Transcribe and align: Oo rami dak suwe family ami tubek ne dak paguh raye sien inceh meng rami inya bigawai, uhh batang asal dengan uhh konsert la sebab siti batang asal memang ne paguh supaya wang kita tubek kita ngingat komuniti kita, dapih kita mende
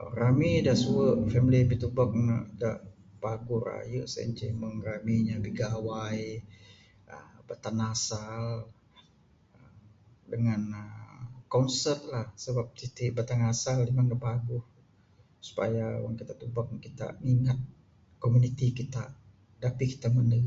Oo 0.00 0.10
rami 0.20 0.50
dak 0.66 0.78
suwe 0.82 1.06
family 1.32 1.58
ami 1.60 1.76
tubek 1.82 2.10
ne 2.26 2.36
dak 2.60 2.78
paguh 3.22 3.62
raye 3.68 3.98
sien 4.12 4.26
inceh 4.28 4.52
meng 4.60 4.74
rami 4.86 5.14
inya 5.22 5.36
bigawai, 5.44 6.24
uhh 7.14 7.30
batang 7.48 7.80
asal 7.92 8.44
dengan 10.32 10.60
uhh 10.82 11.22
konsert 11.54 12.00
la 12.12 12.20
sebab 12.44 12.66
siti 12.78 13.04
batang 13.18 13.42
asal 13.52 13.78
memang 13.88 14.08
ne 14.08 14.16
paguh 14.26 14.64
supaya 15.48 15.86
wang 16.02 16.14
kita 16.20 16.34
tubek 16.40 16.66
kita 16.86 17.06
ngingat 17.24 17.58
komuniti 18.22 18.66
kita, 18.78 19.02
dapih 19.62 19.88
kita 19.92 20.08
mende 20.16 20.38